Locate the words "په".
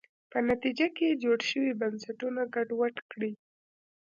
0.31-0.37